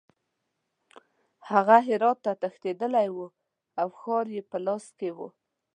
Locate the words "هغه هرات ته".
1.49-2.31